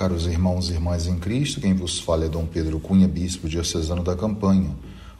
Caros 0.00 0.24
irmãos 0.24 0.70
e 0.70 0.72
irmãs 0.72 1.06
em 1.06 1.18
Cristo, 1.18 1.60
quem 1.60 1.74
vos 1.74 2.00
fala 2.00 2.24
é 2.24 2.28
Dom 2.30 2.46
Pedro 2.46 2.80
Cunha, 2.80 3.06
bispo 3.06 3.46
diocesano 3.46 4.02
da 4.02 4.16
Campanha. 4.16 4.70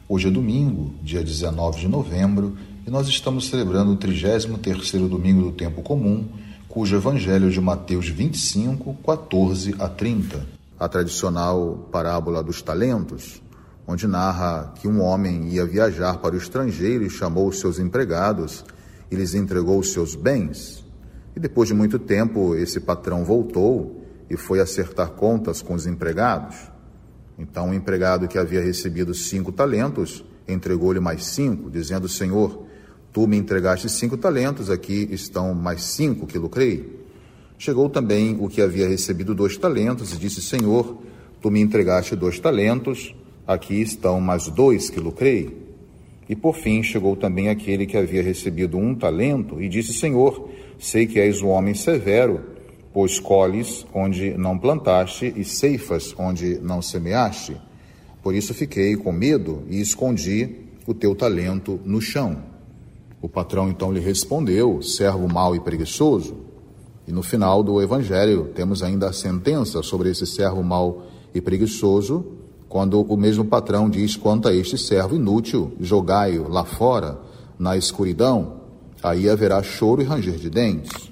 Hoje 0.09 0.27
é 0.27 0.31
domingo, 0.31 0.91
dia 1.03 1.23
19 1.23 1.81
de 1.81 1.87
novembro, 1.87 2.57
e 2.87 2.89
nós 2.89 3.07
estamos 3.07 3.47
celebrando 3.47 3.91
o 3.91 3.97
33º 3.97 5.07
domingo 5.07 5.43
do 5.43 5.51
tempo 5.51 5.83
comum, 5.83 6.27
cujo 6.67 6.95
evangelho 6.95 7.51
de 7.51 7.61
Mateus 7.61 8.09
25, 8.09 8.95
14 9.05 9.75
a 9.77 9.87
30. 9.87 10.47
A 10.79 10.89
tradicional 10.89 11.87
parábola 11.91 12.41
dos 12.41 12.63
talentos, 12.63 13.39
onde 13.85 14.07
narra 14.07 14.73
que 14.81 14.87
um 14.87 14.99
homem 14.99 15.49
ia 15.49 15.63
viajar 15.63 16.17
para 16.17 16.33
o 16.33 16.39
estrangeiro 16.39 17.05
e 17.05 17.09
chamou 17.11 17.47
os 17.47 17.59
seus 17.59 17.77
empregados 17.77 18.65
e 19.11 19.15
lhes 19.15 19.35
entregou 19.35 19.77
os 19.77 19.93
seus 19.93 20.15
bens. 20.15 20.83
E 21.35 21.39
depois 21.39 21.69
de 21.69 21.75
muito 21.75 21.99
tempo, 21.99 22.55
esse 22.55 22.79
patrão 22.79 23.23
voltou 23.23 24.00
e 24.31 24.37
foi 24.37 24.61
acertar 24.61 25.09
contas 25.09 25.61
com 25.61 25.73
os 25.73 25.85
empregados. 25.85 26.55
Então, 27.37 27.71
o 27.71 27.73
empregado 27.73 28.29
que 28.29 28.37
havia 28.37 28.61
recebido 28.61 29.13
cinco 29.13 29.51
talentos 29.51 30.23
entregou-lhe 30.47 31.01
mais 31.01 31.25
cinco, 31.25 31.69
dizendo: 31.69 32.07
Senhor, 32.07 32.65
tu 33.11 33.27
me 33.27 33.35
entregaste 33.35 33.89
cinco 33.89 34.15
talentos, 34.15 34.69
aqui 34.69 35.05
estão 35.11 35.53
mais 35.53 35.83
cinco 35.83 36.25
que 36.25 36.37
lucrei. 36.37 37.01
Chegou 37.57 37.89
também 37.89 38.37
o 38.39 38.47
que 38.47 38.61
havia 38.61 38.87
recebido 38.87 39.35
dois 39.35 39.57
talentos 39.57 40.13
e 40.13 40.17
disse: 40.17 40.41
Senhor, 40.41 41.01
tu 41.41 41.51
me 41.51 41.59
entregaste 41.59 42.15
dois 42.15 42.39
talentos, 42.39 43.13
aqui 43.45 43.81
estão 43.81 44.21
mais 44.21 44.47
dois 44.47 44.89
que 44.89 44.99
lucrei. 45.01 45.59
E 46.29 46.37
por 46.37 46.55
fim 46.55 46.81
chegou 46.81 47.17
também 47.17 47.49
aquele 47.49 47.85
que 47.85 47.97
havia 47.97 48.23
recebido 48.23 48.77
um 48.77 48.95
talento 48.95 49.61
e 49.61 49.67
disse: 49.67 49.91
Senhor, 49.91 50.49
sei 50.79 51.05
que 51.05 51.19
és 51.19 51.41
um 51.41 51.49
homem 51.49 51.73
severo 51.73 52.60
pois 52.93 53.19
colhes 53.19 53.85
onde 53.93 54.33
não 54.37 54.57
plantaste 54.57 55.33
e 55.35 55.43
ceifas 55.43 56.13
onde 56.17 56.59
não 56.59 56.81
semeaste. 56.81 57.55
Por 58.21 58.35
isso 58.35 58.53
fiquei 58.53 58.95
com 58.95 59.11
medo 59.11 59.63
e 59.69 59.79
escondi 59.79 60.57
o 60.85 60.93
teu 60.93 61.15
talento 61.15 61.79
no 61.85 62.01
chão. 62.01 62.43
O 63.21 63.29
patrão 63.29 63.69
então 63.69 63.91
lhe 63.91 63.99
respondeu: 63.99 64.81
servo 64.81 65.27
mau 65.31 65.55
e 65.55 65.59
preguiçoso. 65.59 66.35
E 67.07 67.11
no 67.11 67.23
final 67.23 67.63
do 67.63 67.81
evangelho 67.81 68.51
temos 68.55 68.83
ainda 68.83 69.09
a 69.09 69.13
sentença 69.13 69.81
sobre 69.81 70.09
esse 70.09 70.25
servo 70.25 70.63
mau 70.63 71.03
e 71.33 71.41
preguiçoso, 71.41 72.25
quando 72.69 73.01
o 73.01 73.17
mesmo 73.17 73.43
patrão 73.43 73.89
diz 73.89 74.15
quanto 74.15 74.47
a 74.47 74.53
este 74.53 74.77
servo 74.77 75.15
inútil, 75.15 75.73
jogai-o 75.79 76.47
lá 76.47 76.63
fora, 76.63 77.19
na 77.57 77.75
escuridão, 77.75 78.61
aí 79.03 79.29
haverá 79.29 79.61
choro 79.61 80.01
e 80.01 80.05
ranger 80.05 80.35
de 80.35 80.49
dentes. 80.49 81.10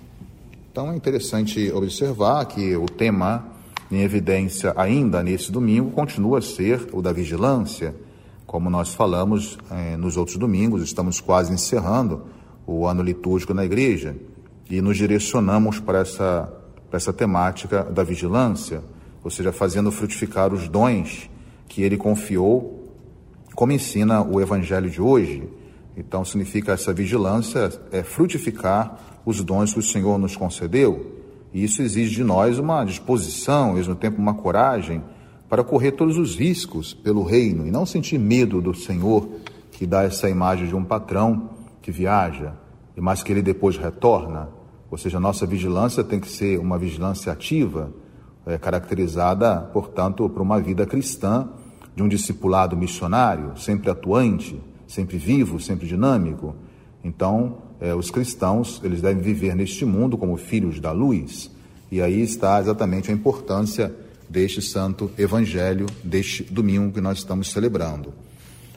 Então 0.72 0.92
é 0.92 0.96
interessante 0.96 1.72
observar 1.72 2.46
que 2.46 2.76
o 2.76 2.86
tema 2.86 3.44
em 3.92 4.02
evidência 4.02 4.72
ainda 4.78 5.24
nesse 5.24 5.52
domingo 5.52 5.90
continua 5.90 6.38
a 6.38 6.42
ser 6.44 6.88
o 6.94 7.02
da 7.02 7.12
vigilância. 7.12 7.96
Como 8.46 8.70
nós 8.70 8.94
falamos 8.94 9.58
eh, 9.72 9.98
nos 9.98 10.16
outros 10.16 10.38
domingos, 10.38 10.84
estamos 10.84 11.20
quase 11.20 11.52
encerrando 11.52 12.22
o 12.68 12.86
ano 12.86 13.02
litúrgico 13.02 13.52
na 13.52 13.66
igreja 13.66 14.16
e 14.70 14.80
nos 14.80 14.96
direcionamos 14.96 15.80
para 15.80 16.02
essa, 16.02 16.54
para 16.88 16.98
essa 16.98 17.12
temática 17.12 17.84
da 17.84 18.04
vigilância, 18.04 18.84
ou 19.24 19.32
seja, 19.32 19.52
fazendo 19.52 19.92
frutificar 19.92 20.54
os 20.54 20.68
dons 20.68 21.32
que 21.68 21.82
ele 21.82 21.98
confiou, 21.98 22.94
como 23.56 23.72
ensina 23.72 24.22
o 24.22 24.40
evangelho 24.40 24.90
de 24.90 25.02
hoje. 25.02 25.50
Então, 25.98 26.24
significa 26.24 26.74
essa 26.74 26.94
vigilância 26.94 27.72
é 27.92 28.04
frutificar 28.04 29.19
os 29.30 29.44
dons 29.44 29.74
que 29.74 29.80
o 29.80 29.84
Senhor 29.84 30.18
nos 30.18 30.36
concedeu. 30.36 31.20
E 31.54 31.64
isso 31.64 31.82
exige 31.82 32.16
de 32.16 32.24
nós 32.24 32.60
uma 32.60 32.84
disposição, 32.84 33.70
ao 33.70 33.76
mesmo 33.76 33.96
tempo 33.96 34.22
uma 34.22 34.34
coragem, 34.34 35.02
para 35.48 35.64
correr 35.64 35.94
todos 35.94 36.18
os 36.18 36.36
riscos 36.36 36.94
pelo 36.94 37.24
reino 37.24 37.66
e 37.66 37.72
não 37.72 37.86
sentir 37.86 38.20
medo 38.20 38.62
do 38.62 38.74
Senhor, 38.74 39.28
que 39.72 39.86
dá 39.86 40.04
essa 40.04 40.30
imagem 40.30 40.68
de 40.68 40.76
um 40.76 40.84
patrão 40.84 41.50
que 41.82 41.92
viaja, 41.92 42.54
e 42.96 43.02
mais 43.02 43.24
que 43.24 43.32
ele 43.32 43.42
depois 43.42 43.78
retorna. 43.78 44.50
Ou 44.92 44.98
seja, 44.98 45.18
a 45.18 45.22
nossa 45.22 45.46
vigilância 45.46 46.04
tem 46.04 46.20
que 46.20 46.30
ser 46.30 46.60
uma 46.60 46.78
vigilância 46.78 47.32
ativa, 47.32 47.92
é, 48.46 48.58
caracterizada, 48.58 49.62
portanto, 49.74 50.28
por 50.30 50.42
uma 50.42 50.60
vida 50.60 50.86
cristã, 50.86 51.48
de 51.96 52.04
um 52.04 52.08
discipulado 52.08 52.78
missionário, 52.78 53.58
sempre 53.58 53.90
atuante, 53.90 54.62
sempre 54.88 55.18
vivo, 55.18 55.60
sempre 55.60 55.88
dinâmico. 55.88 56.56
Então, 57.04 57.69
eh, 57.82 57.94
os 57.94 58.12
cristãos, 58.12 58.82
eles 58.84 59.02
devem 59.02 59.22
viver 59.22 59.56
neste 59.56 59.86
mundo 59.86 60.18
como 60.18 60.38
filhos 60.38 60.80
da 60.80 60.92
luz. 60.92 61.50
E 61.92 62.02
aí 62.02 62.22
está 62.22 62.60
exatamente 62.60 63.12
a 63.12 63.14
importância 63.14 63.94
deste 64.30 64.62
santo 64.62 65.10
evangelho, 65.18 65.88
deste 66.04 66.44
domingo 66.44 66.94
que 66.94 67.02
nós 67.02 67.18
estamos 67.20 67.50
celebrando. 67.52 68.14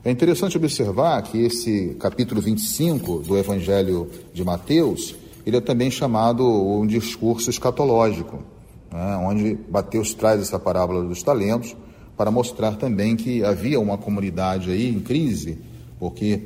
É 0.05 0.11
interessante 0.11 0.57
observar 0.57 1.23
que 1.23 1.39
esse 1.39 1.97
capítulo 2.01 2.41
25 2.41 3.19
do 3.21 3.37
evangelho 3.37 4.09
de 4.33 4.43
Mateus, 4.43 5.15
ele 5.47 5.59
é 5.59 5.61
também 5.61 5.91
chamado 5.91 6.45
um 6.45 6.87
discurso 6.87 7.51
escatológico, 7.51 8.43
né, 8.91 9.17
onde 9.17 9.59
Mateus 9.71 10.15
traz 10.15 10.41
essa 10.41 10.59
parábola 10.59 11.05
dos 11.05 11.23
talentos 11.23 11.77
para 12.17 12.31
mostrar 12.31 12.77
também 12.77 13.15
que 13.15 13.45
havia 13.45 13.79
uma 13.79 13.97
comunidade 13.97 14.71
aí 14.71 14.89
em 14.89 15.01
crise 15.01 15.59
porque 16.03 16.43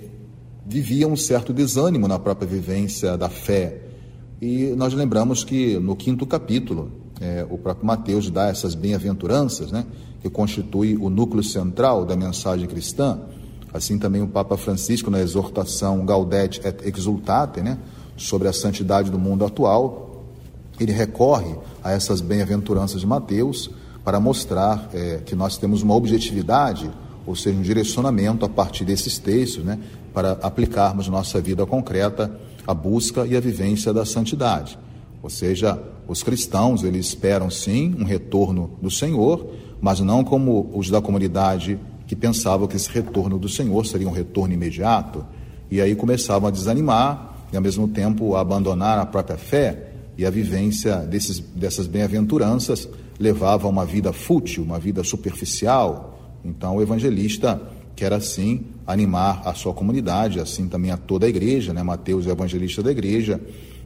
vivia 0.67 1.07
um 1.07 1.17
certo 1.17 1.53
desânimo 1.53 2.09
na 2.09 2.19
própria 2.19 2.49
vivência 2.49 3.17
da 3.17 3.29
fé. 3.29 3.83
E 4.43 4.75
nós 4.77 4.93
lembramos 4.93 5.45
que 5.45 5.79
no 5.79 5.95
quinto 5.95 6.27
capítulo, 6.27 6.91
é, 7.21 7.47
o 7.49 7.57
próprio 7.57 7.87
Mateus 7.87 8.29
dá 8.29 8.49
essas 8.49 8.75
bem-aventuranças, 8.75 9.71
né, 9.71 9.87
que 10.21 10.29
constitui 10.29 10.97
o 10.97 11.09
núcleo 11.09 11.43
central 11.43 12.05
da 12.05 12.17
mensagem 12.17 12.67
cristã. 12.67 13.21
Assim 13.73 13.99
também 13.99 14.23
o 14.23 14.29
Papa 14.29 14.57
Francisco, 14.57 15.11
na 15.11 15.21
exortação 15.21 16.05
Gaudete 16.05 16.61
et 16.65 16.85
Exultate, 16.87 17.61
né, 17.61 17.79
sobre 18.17 18.49
a 18.49 18.53
santidade 18.53 19.11
do 19.11 19.19
mundo 19.19 19.45
atual, 19.45 20.25
ele 20.81 20.93
recorre 20.93 21.55
a 21.83 21.93
essas 21.93 22.21
bem-aventuranças 22.21 23.01
de 23.01 23.07
Mateus 23.07 23.71
para 24.05 24.19
mostrar 24.19 24.91
é, 24.93 25.21
que 25.25 25.35
nós 25.35 25.57
temos 25.57 25.83
uma 25.83 25.95
objetividade 25.95 26.91
ou 27.27 27.35
seja, 27.35 27.59
um 27.59 27.63
direcionamento 27.63 28.45
a 28.45 28.49
partir 28.49 28.85
desses 28.85 29.19
textos, 29.19 29.65
né, 29.65 29.79
para 30.15 30.33
aplicarmos 30.33 31.09
nossa 31.09 31.41
vida 31.41 31.67
concreta 31.67 32.39
a 32.67 32.73
busca 32.73 33.27
e 33.27 33.37
a 33.37 33.41
vivência 33.41 33.93
da 33.93 34.05
santidade. 34.05 34.79
Ou 35.23 35.29
seja, 35.29 35.81
os 36.07 36.23
cristãos, 36.23 36.85
eles 36.85 37.07
esperam 37.07 37.51
sim 37.51 37.95
um 37.99 38.05
retorno 38.05 38.71
do 38.81 38.91
Senhor, 38.91 39.47
mas 39.81 40.01
não 40.01 40.23
como 40.23 40.71
os 40.73 40.89
da 40.89 41.01
comunidade 41.01 41.79
que 42.07 42.15
pensavam 42.15 42.69
que 42.69 42.77
esse 42.77 42.89
retorno 42.89 43.39
do 43.39 43.49
Senhor 43.49 43.85
seria 43.85 44.09
um 44.09 44.13
retorno 44.13 44.55
imediato, 44.55 45.25
e 45.71 45.81
aí 45.81 45.97
começavam 45.97 46.49
a 46.49 46.53
desanimar 46.53 47.35
e 47.53 47.57
ao 47.57 47.63
mesmo 47.63 47.89
tempo 47.89 48.37
a 48.37 48.41
abandonar 48.41 48.99
a 48.99 49.07
própria 49.07 49.37
fé 49.37 49.91
e 50.17 50.25
a 50.25 50.31
vivência 50.31 50.99
desses, 50.99 51.41
dessas 51.41 51.87
bem-aventuranças 51.87 52.89
levava 53.19 53.67
a 53.67 53.71
uma 53.71 53.85
vida 53.85 54.13
fútil, 54.13 54.63
uma 54.63 54.79
vida 54.79 55.03
superficial, 55.03 56.16
então, 56.47 56.77
o 56.77 56.83
evangelista 56.83 57.61
quer 57.97 58.13
assim 58.13 58.61
animar 58.87 59.43
a 59.45 59.55
sua 59.55 59.73
comunidade, 59.73 60.39
assim 60.39 60.69
também 60.69 60.91
a 60.91 60.97
toda 60.97 61.27
a 61.27 61.29
igreja, 61.29 61.73
né? 61.73 61.83
Mateus 61.83 62.27
é 62.27 62.31
evangelista 62.31 62.83
da 62.83 62.91
igreja, 62.91 63.41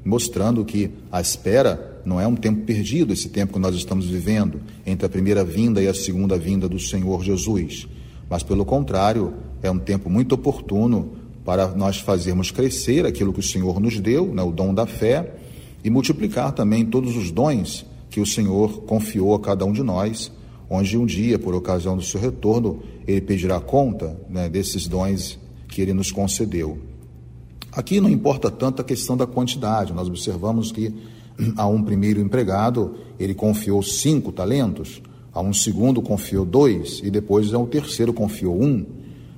mostrando 0.04 0.64
que 0.64 0.90
a 1.10 1.20
espera 1.20 2.00
não 2.04 2.20
é 2.20 2.26
um 2.26 2.36
tempo 2.36 2.62
perdido, 2.64 3.12
esse 3.12 3.28
tempo 3.28 3.54
que 3.54 3.58
nós 3.58 3.74
estamos 3.74 4.06
vivendo 4.06 4.60
entre 4.84 5.06
a 5.06 5.08
primeira 5.08 5.44
vinda 5.44 5.82
e 5.82 5.88
a 5.88 5.94
segunda 5.94 6.36
vinda 6.36 6.68
do 6.68 6.78
Senhor 6.78 7.22
Jesus, 7.22 7.86
mas 8.28 8.42
pelo 8.42 8.64
contrário, 8.64 9.34
é 9.62 9.70
um 9.70 9.78
tempo 9.78 10.10
muito 10.10 10.34
oportuno 10.34 11.12
para 11.44 11.68
nós 11.68 11.98
fazermos 11.98 12.50
crescer 12.50 13.06
aquilo 13.06 13.32
que 13.32 13.40
o 13.40 13.42
Senhor 13.42 13.80
nos 13.80 13.98
deu, 13.98 14.34
né? 14.34 14.42
o 14.42 14.50
dom 14.50 14.74
da 14.74 14.86
fé, 14.86 15.34
e 15.82 15.88
multiplicar 15.88 16.52
também 16.52 16.84
todos 16.84 17.16
os 17.16 17.30
dons 17.30 17.86
que 18.10 18.20
o 18.20 18.26
Senhor 18.26 18.82
confiou 18.82 19.34
a 19.34 19.40
cada 19.40 19.64
um 19.64 19.72
de 19.72 19.82
nós 19.82 20.30
onde 20.70 20.96
um 20.96 21.04
dia, 21.04 21.36
por 21.36 21.52
ocasião 21.52 21.96
do 21.96 22.02
seu 22.02 22.20
retorno, 22.20 22.80
ele 23.04 23.20
pedirá 23.20 23.58
conta 23.58 24.16
né, 24.30 24.48
desses 24.48 24.86
dons 24.86 25.36
que 25.66 25.82
ele 25.82 25.92
nos 25.92 26.12
concedeu. 26.12 26.78
Aqui 27.72 28.00
não 28.00 28.08
importa 28.08 28.50
tanto 28.50 28.80
a 28.80 28.84
questão 28.84 29.16
da 29.16 29.26
quantidade, 29.26 29.92
nós 29.92 30.06
observamos 30.06 30.70
que 30.70 30.94
a 31.56 31.66
um 31.66 31.82
primeiro 31.82 32.20
empregado 32.20 32.94
ele 33.18 33.34
confiou 33.34 33.82
cinco 33.82 34.30
talentos, 34.30 35.02
a 35.32 35.40
um 35.40 35.52
segundo 35.52 36.00
confiou 36.00 36.44
dois 36.44 37.00
e 37.02 37.10
depois 37.10 37.52
a 37.52 37.58
um 37.58 37.66
terceiro 37.66 38.12
confiou 38.12 38.60
um. 38.60 38.86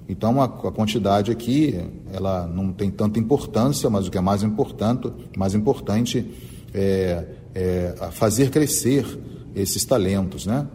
Então 0.08 0.40
a, 0.40 0.44
a, 0.44 0.48
quantidade 0.48 1.30
aqui 1.30 1.78
ela 2.12 2.46
não 2.46 2.72
tem 2.72 2.90
tanta 2.90 3.18
importância, 3.18 3.88
mas 3.88 4.06
o 4.06 4.10
que 4.10 4.18
é 4.18 4.20
mais 4.20 4.42
importante, 4.42 5.10
mais 5.36 5.54
importante 5.54 6.26
é, 6.74 7.24
é 7.54 7.94
fazer 8.10 8.50
crescer 8.50 9.06
esses 9.54 9.84
talentos, 9.84 10.46
né? 10.46 10.66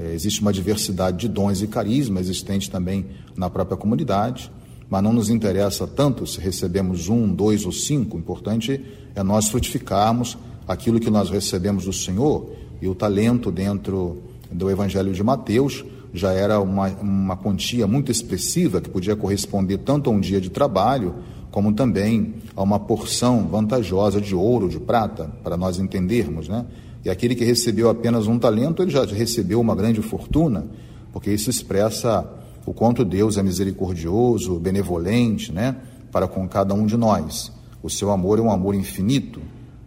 É, 0.00 0.14
existe 0.14 0.40
uma 0.40 0.52
diversidade 0.52 1.18
de 1.18 1.28
dons 1.28 1.60
e 1.60 1.66
carisma 1.66 2.20
existente 2.20 2.70
também 2.70 3.04
na 3.36 3.50
própria 3.50 3.76
comunidade, 3.76 4.50
mas 4.88 5.02
não 5.02 5.12
nos 5.12 5.28
interessa 5.28 5.86
tanto 5.86 6.26
se 6.26 6.40
recebemos 6.40 7.08
um, 7.08 7.30
dois 7.32 7.66
ou 7.66 7.72
cinco. 7.72 8.16
O 8.16 8.20
importante 8.20 8.82
é 9.14 9.22
nós 9.22 9.48
frutificarmos 9.48 10.38
aquilo 10.66 10.98
que 10.98 11.10
nós 11.10 11.28
recebemos 11.28 11.84
do 11.84 11.92
Senhor, 11.92 12.50
E 12.80 12.88
o 12.88 12.94
talento 12.94 13.52
dentro 13.52 14.22
do 14.50 14.70
Evangelho 14.70 15.12
de 15.12 15.22
Mateus 15.22 15.84
já 16.14 16.32
era 16.32 16.58
uma, 16.60 16.88
uma 16.88 17.36
quantia 17.36 17.86
muito 17.86 18.10
expressiva 18.10 18.80
que 18.80 18.88
podia 18.88 19.14
corresponder 19.14 19.78
tanto 19.78 20.08
a 20.08 20.12
um 20.14 20.18
dia 20.18 20.40
de 20.40 20.48
trabalho 20.48 21.16
como 21.50 21.74
também 21.74 22.36
a 22.56 22.62
uma 22.62 22.78
porção 22.78 23.46
vantajosa 23.48 24.18
de 24.18 24.34
ouro, 24.34 24.68
de 24.68 24.80
prata, 24.80 25.30
para 25.42 25.58
nós 25.58 25.78
entendermos, 25.78 26.48
né? 26.48 26.64
E 27.04 27.10
aquele 27.10 27.34
que 27.34 27.44
recebeu 27.44 27.88
apenas 27.88 28.26
um 28.26 28.38
talento, 28.38 28.82
ele 28.82 28.90
já 28.90 29.04
recebeu 29.04 29.60
uma 29.60 29.74
grande 29.74 30.02
fortuna, 30.02 30.66
porque 31.12 31.30
isso 31.30 31.48
expressa 31.48 32.28
o 32.66 32.74
quanto 32.74 33.04
Deus 33.04 33.38
é 33.38 33.42
misericordioso, 33.42 34.58
benevolente, 34.58 35.52
né? 35.52 35.76
Para 36.12 36.28
com 36.28 36.46
cada 36.48 36.74
um 36.74 36.84
de 36.84 36.96
nós. 36.96 37.50
O 37.82 37.88
seu 37.88 38.10
amor 38.10 38.38
é 38.38 38.42
um 38.42 38.50
amor 38.50 38.74
infinito. 38.74 39.40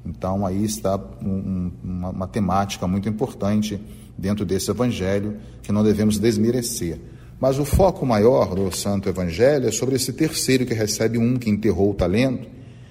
Então 0.06 0.46
aí 0.46 0.64
está 0.64 1.00
um, 1.22 1.72
uma, 1.84 2.10
uma 2.10 2.28
temática 2.28 2.88
muito 2.88 3.08
importante 3.08 3.80
dentro 4.18 4.46
desse 4.46 4.70
evangelho 4.70 5.38
que 5.62 5.72
não 5.72 5.84
devemos 5.84 6.18
desmerecer. 6.18 7.00
Mas 7.40 7.60
o 7.60 7.66
foco 7.66 8.06
maior 8.06 8.56
do 8.56 8.74
Santo 8.76 9.10
Evangelho 9.10 9.68
é 9.68 9.72
sobre 9.72 9.96
esse 9.96 10.14
terceiro 10.14 10.66
que 10.66 10.74
recebe 10.74 11.18
um 11.18 11.38
que 11.38 11.50
enterrou 11.50 11.92
o 11.92 11.94
talento. 11.94 12.48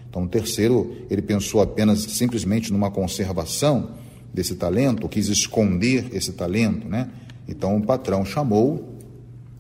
Então, 0.09 0.25
o 0.25 0.29
terceiro, 0.29 0.95
ele 1.09 1.23
pensou 1.23 1.63
apenas 1.63 2.01
simplesmente 2.03 2.71
numa 2.71 2.91
conservação 2.91 3.91
desse 4.33 4.55
talento, 4.55 5.09
quis 5.09 5.29
esconder 5.29 6.09
esse 6.13 6.33
talento, 6.33 6.89
né? 6.89 7.09
Então, 7.47 7.77
o 7.77 7.83
patrão 7.83 8.25
chamou, 8.25 8.99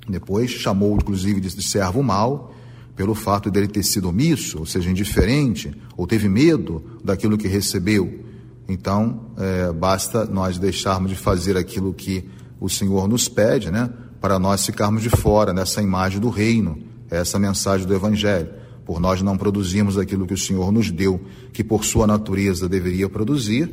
depois 0.08 0.50
chamou 0.50 0.96
inclusive 0.96 1.40
de 1.40 1.62
servo 1.62 2.02
mau, 2.02 2.54
pelo 2.96 3.14
fato 3.14 3.50
dele 3.50 3.68
ter 3.68 3.82
sido 3.82 4.08
omisso, 4.08 4.58
ou 4.60 4.66
seja, 4.66 4.90
indiferente, 4.90 5.74
ou 5.96 6.06
teve 6.06 6.28
medo 6.28 6.98
daquilo 7.02 7.38
que 7.38 7.48
recebeu. 7.48 8.20
Então, 8.68 9.32
é, 9.36 9.72
basta 9.72 10.24
nós 10.24 10.58
deixarmos 10.58 11.10
de 11.10 11.16
fazer 11.16 11.56
aquilo 11.56 11.92
que 11.92 12.24
o 12.60 12.68
Senhor 12.68 13.08
nos 13.08 13.28
pede, 13.28 13.70
né? 13.70 13.90
para 14.22 14.38
nós 14.38 14.64
ficarmos 14.64 15.02
de 15.02 15.10
fora 15.10 15.52
dessa 15.52 15.82
imagem 15.82 16.20
do 16.20 16.30
reino, 16.30 16.78
essa 17.10 17.40
mensagem 17.40 17.84
do 17.84 17.92
Evangelho. 17.92 18.50
Por 18.86 19.00
nós 19.00 19.20
não 19.20 19.36
produzirmos 19.36 19.98
aquilo 19.98 20.26
que 20.26 20.34
o 20.34 20.38
Senhor 20.38 20.70
nos 20.70 20.92
deu, 20.92 21.20
que 21.52 21.64
por 21.64 21.84
sua 21.84 22.06
natureza 22.06 22.68
deveria 22.68 23.08
produzir, 23.08 23.68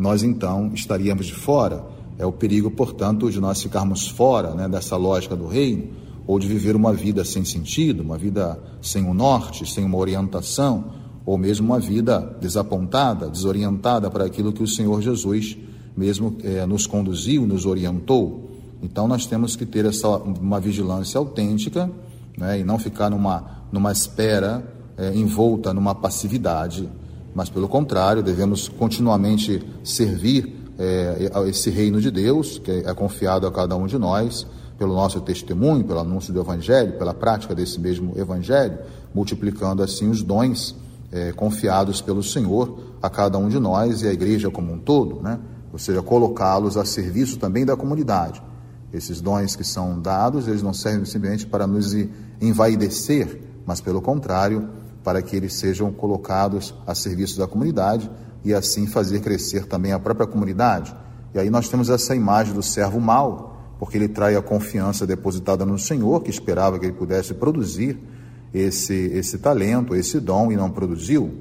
nós 0.00 0.22
então 0.22 0.70
estaríamos 0.72 1.26
de 1.26 1.34
fora. 1.34 1.84
É 2.18 2.24
o 2.24 2.32
perigo, 2.32 2.70
portanto, 2.70 3.30
de 3.30 3.38
nós 3.38 3.62
ficarmos 3.62 4.08
fora 4.08 4.54
né, 4.54 4.66
dessa 4.66 4.96
lógica 4.96 5.36
do 5.36 5.46
reino, 5.46 5.88
ou 6.26 6.38
de 6.38 6.46
viver 6.46 6.74
uma 6.74 6.92
vida 6.92 7.22
sem 7.22 7.44
sentido, 7.44 8.02
uma 8.02 8.16
vida 8.16 8.58
sem 8.80 9.04
um 9.04 9.12
norte, 9.12 9.70
sem 9.70 9.84
uma 9.84 9.98
orientação, 9.98 10.86
ou 11.26 11.36
mesmo 11.36 11.66
uma 11.66 11.78
vida 11.78 12.34
desapontada, 12.40 13.28
desorientada 13.28 14.10
para 14.10 14.24
aquilo 14.24 14.54
que 14.54 14.62
o 14.62 14.66
Senhor 14.66 15.02
Jesus 15.02 15.58
mesmo 15.94 16.34
é, 16.42 16.64
nos 16.64 16.86
conduziu, 16.86 17.46
nos 17.46 17.66
orientou. 17.66 18.50
Então 18.82 19.06
nós 19.06 19.26
temos 19.26 19.54
que 19.54 19.66
ter 19.66 19.84
essa 19.84 20.08
uma 20.08 20.58
vigilância 20.58 21.18
autêntica 21.18 21.90
né, 22.38 22.60
e 22.60 22.64
não 22.64 22.78
ficar 22.78 23.10
numa, 23.10 23.66
numa 23.70 23.92
espera 23.92 24.64
é, 24.96 25.14
envolta 25.14 25.74
numa 25.74 25.94
passividade, 25.94 26.88
mas 27.34 27.48
pelo 27.48 27.68
contrário, 27.68 28.22
devemos 28.22 28.68
continuamente 28.68 29.62
servir 29.84 30.60
é, 30.78 31.30
esse 31.48 31.70
reino 31.70 32.00
de 32.00 32.10
Deus, 32.10 32.58
que 32.58 32.70
é 32.70 32.94
confiado 32.94 33.46
a 33.46 33.52
cada 33.52 33.76
um 33.76 33.86
de 33.86 33.98
nós, 33.98 34.46
pelo 34.78 34.94
nosso 34.94 35.20
testemunho, 35.20 35.84
pelo 35.84 36.00
anúncio 36.00 36.32
do 36.32 36.40
Evangelho, 36.40 36.94
pela 36.94 37.12
prática 37.12 37.54
desse 37.54 37.78
mesmo 37.78 38.14
Evangelho, 38.16 38.78
multiplicando 39.14 39.82
assim 39.82 40.08
os 40.08 40.22
dons 40.22 40.74
é, 41.12 41.32
confiados 41.32 42.00
pelo 42.00 42.22
Senhor 42.22 42.78
a 43.02 43.10
cada 43.10 43.36
um 43.36 43.48
de 43.48 43.58
nós 43.58 44.02
e 44.02 44.08
a 44.08 44.12
igreja 44.12 44.50
como 44.50 44.72
um 44.72 44.78
todo, 44.78 45.20
né? 45.20 45.38
ou 45.70 45.78
seja, 45.78 46.02
colocá-los 46.02 46.78
a 46.78 46.84
serviço 46.84 47.38
também 47.38 47.66
da 47.66 47.76
comunidade. 47.76 48.42
Esses 48.92 49.20
dons 49.20 49.54
que 49.54 49.64
são 49.64 50.00
dados, 50.00 50.48
eles 50.48 50.62
não 50.62 50.72
servem 50.72 51.04
simplesmente 51.04 51.46
para 51.46 51.66
nos 51.66 51.94
envaidecer, 52.40 53.40
mas 53.66 53.80
pelo 53.80 54.00
contrário, 54.00 54.68
para 55.02 55.22
que 55.22 55.34
eles 55.34 55.54
sejam 55.54 55.92
colocados 55.92 56.74
a 56.86 56.94
serviço 56.94 57.38
da 57.38 57.46
comunidade 57.46 58.10
e 58.44 58.54
assim 58.54 58.86
fazer 58.86 59.20
crescer 59.20 59.66
também 59.66 59.92
a 59.92 59.98
própria 59.98 60.26
comunidade. 60.26 60.94
E 61.34 61.38
aí 61.38 61.50
nós 61.50 61.68
temos 61.68 61.88
essa 61.88 62.14
imagem 62.14 62.54
do 62.54 62.62
servo 62.62 63.00
mau, 63.00 63.74
porque 63.78 63.96
ele 63.96 64.08
trai 64.08 64.36
a 64.36 64.42
confiança 64.42 65.06
depositada 65.06 65.64
no 65.64 65.78
Senhor, 65.78 66.22
que 66.22 66.30
esperava 66.30 66.78
que 66.78 66.86
ele 66.86 66.92
pudesse 66.92 67.34
produzir 67.34 67.98
esse, 68.52 68.94
esse 68.94 69.38
talento, 69.38 69.94
esse 69.94 70.18
dom, 70.18 70.50
e 70.50 70.56
não 70.56 70.70
produziu. 70.70 71.32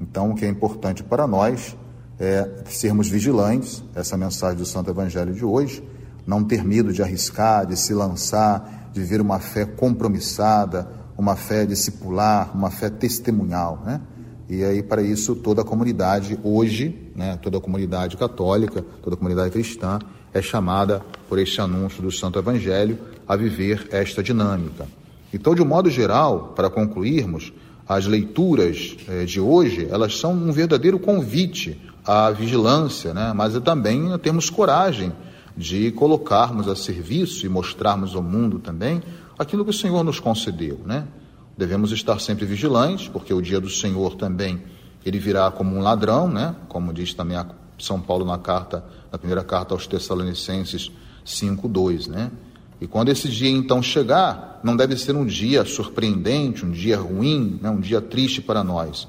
Então, 0.00 0.30
o 0.30 0.34
que 0.34 0.44
é 0.44 0.48
importante 0.48 1.02
para 1.02 1.26
nós 1.26 1.76
é 2.18 2.48
sermos 2.66 3.08
vigilantes, 3.08 3.82
essa 3.94 4.16
mensagem 4.16 4.56
do 4.56 4.64
Santo 4.64 4.90
Evangelho 4.90 5.34
de 5.34 5.44
hoje, 5.44 5.82
não 6.26 6.44
ter 6.44 6.64
medo 6.64 6.92
de 6.92 7.02
arriscar, 7.02 7.66
de 7.66 7.76
se 7.76 7.92
lançar, 7.92 8.90
de 8.92 9.00
viver 9.00 9.20
uma 9.20 9.40
fé 9.40 9.64
compromissada, 9.64 10.88
uma 11.22 11.36
fé 11.36 11.64
discipular, 11.64 12.50
uma 12.52 12.68
fé 12.68 12.90
testemunhal, 12.90 13.80
né? 13.86 14.00
E 14.50 14.64
aí, 14.64 14.82
para 14.82 15.00
isso, 15.00 15.36
toda 15.36 15.62
a 15.62 15.64
comunidade 15.64 16.36
hoje, 16.42 17.10
né, 17.14 17.38
toda 17.40 17.58
a 17.58 17.60
comunidade 17.60 18.16
católica, 18.16 18.84
toda 19.00 19.14
a 19.14 19.16
comunidade 19.16 19.50
cristã, 19.52 20.00
é 20.34 20.42
chamada 20.42 21.00
por 21.28 21.38
este 21.38 21.60
anúncio 21.60 22.02
do 22.02 22.10
Santo 22.10 22.40
Evangelho 22.40 22.98
a 23.26 23.36
viver 23.36 23.86
esta 23.92 24.20
dinâmica. 24.20 24.88
Então, 25.32 25.54
de 25.54 25.62
um 25.62 25.64
modo 25.64 25.88
geral, 25.88 26.52
para 26.56 26.68
concluirmos, 26.68 27.52
as 27.88 28.04
leituras 28.06 28.96
eh, 29.08 29.24
de 29.24 29.40
hoje, 29.40 29.86
elas 29.88 30.18
são 30.18 30.32
um 30.32 30.50
verdadeiro 30.50 30.98
convite 30.98 31.80
à 32.04 32.32
vigilância, 32.32 33.14
né? 33.14 33.32
mas 33.34 33.58
também 33.60 34.12
a 34.12 34.18
termos 34.18 34.50
coragem 34.50 35.12
de 35.56 35.92
colocarmos 35.92 36.66
a 36.68 36.74
serviço 36.74 37.46
e 37.46 37.48
mostrarmos 37.48 38.16
ao 38.16 38.22
mundo 38.22 38.58
também 38.58 39.00
aquilo 39.38 39.64
que 39.64 39.70
o 39.70 39.74
Senhor 39.74 40.02
nos 40.02 40.20
concedeu, 40.20 40.80
né? 40.84 41.06
Devemos 41.56 41.92
estar 41.92 42.18
sempre 42.20 42.46
vigilantes, 42.46 43.08
porque 43.08 43.32
o 43.32 43.42
dia 43.42 43.60
do 43.60 43.68
Senhor 43.68 44.14
também 44.16 44.62
ele 45.04 45.18
virá 45.18 45.50
como 45.50 45.76
um 45.76 45.80
ladrão, 45.80 46.28
né? 46.28 46.54
Como 46.68 46.92
diz 46.92 47.12
também 47.12 47.36
São 47.78 48.00
Paulo 48.00 48.24
na 48.24 48.38
carta, 48.38 48.84
na 49.10 49.18
primeira 49.18 49.42
carta 49.44 49.74
aos 49.74 49.86
Tessalonicenses 49.86 50.90
5:2, 51.24 52.06
né? 52.08 52.30
E 52.82 52.86
quando 52.88 53.10
esse 53.10 53.28
dia 53.28 53.48
então 53.48 53.80
chegar, 53.80 54.60
não 54.64 54.76
deve 54.76 54.96
ser 54.96 55.14
um 55.14 55.24
dia 55.24 55.64
surpreendente, 55.64 56.66
um 56.66 56.70
dia 56.72 56.98
ruim, 56.98 57.60
né? 57.62 57.70
um 57.70 57.78
dia 57.78 58.00
triste 58.00 58.40
para 58.40 58.64
nós. 58.64 59.06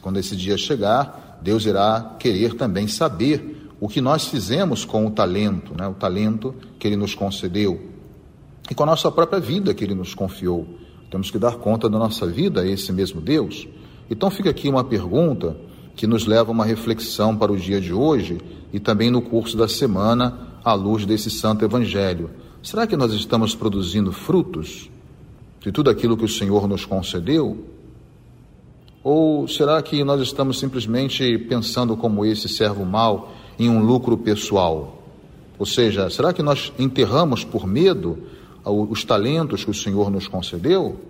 Quando 0.00 0.18
esse 0.18 0.34
dia 0.34 0.58
chegar, 0.58 1.38
Deus 1.40 1.64
irá 1.64 2.16
querer 2.18 2.54
também 2.54 2.88
saber 2.88 3.70
o 3.78 3.88
que 3.88 4.00
nós 4.00 4.26
fizemos 4.26 4.84
com 4.84 5.06
o 5.06 5.12
talento, 5.12 5.74
né? 5.78 5.86
o 5.86 5.94
talento 5.94 6.56
que 6.76 6.88
Ele 6.88 6.96
nos 6.96 7.14
concedeu, 7.14 7.93
e 8.70 8.74
com 8.74 8.82
a 8.82 8.86
nossa 8.86 9.10
própria 9.10 9.40
vida 9.40 9.74
que 9.74 9.84
Ele 9.84 9.94
nos 9.94 10.14
confiou. 10.14 10.66
Temos 11.10 11.30
que 11.30 11.38
dar 11.38 11.56
conta 11.56 11.88
da 11.88 11.98
nossa 11.98 12.26
vida 12.26 12.62
a 12.62 12.66
esse 12.66 12.92
mesmo 12.92 13.20
Deus. 13.20 13.68
Então 14.10 14.30
fica 14.30 14.50
aqui 14.50 14.68
uma 14.68 14.84
pergunta 14.84 15.56
que 15.94 16.06
nos 16.06 16.26
leva 16.26 16.50
a 16.50 16.52
uma 16.52 16.64
reflexão 16.64 17.36
para 17.36 17.52
o 17.52 17.56
dia 17.56 17.80
de 17.80 17.92
hoje 17.92 18.38
e 18.72 18.80
também 18.80 19.10
no 19.10 19.22
curso 19.22 19.56
da 19.56 19.68
semana, 19.68 20.58
à 20.64 20.74
luz 20.74 21.06
desse 21.06 21.30
Santo 21.30 21.64
Evangelho. 21.64 22.30
Será 22.62 22.86
que 22.86 22.96
nós 22.96 23.12
estamos 23.12 23.54
produzindo 23.54 24.10
frutos 24.10 24.90
de 25.60 25.70
tudo 25.70 25.90
aquilo 25.90 26.16
que 26.16 26.24
o 26.24 26.28
Senhor 26.28 26.66
nos 26.66 26.84
concedeu? 26.84 27.64
Ou 29.02 29.46
será 29.46 29.80
que 29.82 30.02
nós 30.02 30.20
estamos 30.20 30.58
simplesmente 30.58 31.38
pensando 31.38 31.96
como 31.96 32.24
esse 32.24 32.48
servo 32.48 32.84
mau 32.84 33.32
em 33.58 33.68
um 33.68 33.84
lucro 33.84 34.16
pessoal? 34.16 35.02
Ou 35.58 35.66
seja, 35.66 36.10
será 36.10 36.32
que 36.32 36.42
nós 36.42 36.72
enterramos 36.78 37.44
por 37.44 37.66
medo 37.66 38.18
os 38.64 39.04
talentos 39.04 39.64
que 39.64 39.70
o 39.70 39.74
Senhor 39.74 40.10
nos 40.10 40.26
concedeu? 40.26 41.00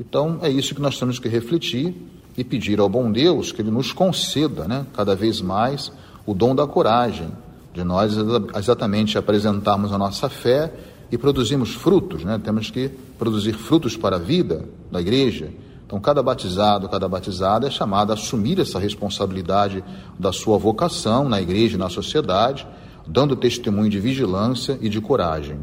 Então 0.00 0.38
é 0.42 0.50
isso 0.50 0.74
que 0.74 0.80
nós 0.80 0.98
temos 0.98 1.18
que 1.18 1.28
refletir 1.28 1.94
e 2.36 2.42
pedir 2.42 2.80
ao 2.80 2.88
bom 2.88 3.10
Deus 3.10 3.52
que 3.52 3.62
Ele 3.62 3.70
nos 3.70 3.92
conceda, 3.92 4.66
né, 4.66 4.86
cada 4.94 5.14
vez 5.14 5.40
mais, 5.40 5.92
o 6.26 6.34
dom 6.34 6.54
da 6.54 6.66
coragem, 6.66 7.28
de 7.74 7.84
nós 7.84 8.14
exatamente 8.56 9.16
apresentarmos 9.16 9.92
a 9.92 9.98
nossa 9.98 10.28
fé 10.28 10.72
e 11.10 11.18
produzirmos 11.18 11.74
frutos, 11.74 12.24
né? 12.24 12.40
Temos 12.42 12.70
que 12.70 12.88
produzir 13.18 13.52
frutos 13.52 13.96
para 13.96 14.16
a 14.16 14.18
vida 14.18 14.64
da 14.90 15.00
igreja 15.00 15.50
então, 15.92 16.00
cada 16.00 16.22
batizado, 16.22 16.88
cada 16.88 17.06
batizada 17.06 17.66
é 17.66 17.70
chamado 17.70 18.12
a 18.12 18.14
assumir 18.14 18.58
essa 18.58 18.78
responsabilidade 18.78 19.84
da 20.18 20.32
sua 20.32 20.56
vocação 20.56 21.28
na 21.28 21.38
igreja 21.38 21.76
e 21.76 21.78
na 21.78 21.90
sociedade, 21.90 22.66
dando 23.06 23.36
testemunho 23.36 23.90
de 23.90 24.00
vigilância 24.00 24.78
e 24.80 24.88
de 24.88 25.02
coragem. 25.02 25.58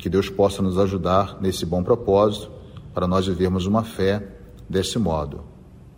Que 0.00 0.08
Deus 0.08 0.28
possa 0.28 0.62
nos 0.62 0.78
ajudar 0.78 1.38
nesse 1.40 1.64
bom 1.64 1.82
propósito, 1.82 2.50
para 2.92 3.06
nós 3.06 3.26
vivermos 3.26 3.66
uma 3.66 3.84
fé 3.84 4.26
desse 4.68 4.98
modo. 4.98 5.42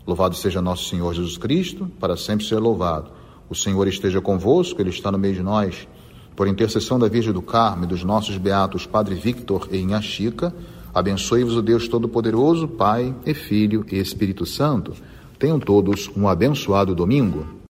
Louvado 0.07 0.35
seja 0.35 0.61
nosso 0.61 0.89
Senhor 0.89 1.15
Jesus 1.15 1.39
Cristo, 1.39 1.91
para 1.99 2.17
sempre 2.17 2.45
ser 2.45 2.59
louvado. 2.59 3.11
O 3.49 3.55
Senhor 3.55 3.87
esteja 3.89 4.21
convosco, 4.21 4.81
Ele 4.81 4.91
está 4.91 5.11
no 5.11 5.19
meio 5.19 5.35
de 5.35 5.43
nós. 5.43 5.89
Por 6.37 6.49
intercessão 6.49 6.99
da 6.99 7.09
Virgem 7.09 7.33
do 7.33 7.43
Carmo 7.43 7.85
e 7.85 7.87
dos 7.87 8.03
nossos 8.03 8.37
beatos 8.37 8.85
Padre 8.87 9.15
Victor 9.15 9.69
e 9.71 9.79
Inha 9.79 10.03
Chica, 10.03 10.53
Abençoe-vos 10.95 11.57
o 11.57 11.63
Deus 11.63 11.89
Todo-Poderoso, 11.89 12.69
Pai 12.69 13.15
e 13.25 13.33
Filho 13.33 13.85
e 13.91 13.99
Espírito 13.99 14.45
Santo. 14.45 14.93
Tenham 15.39 15.59
todos 15.59 16.11
um 16.15 16.29
abençoado 16.29 16.95
domingo. 16.95 17.62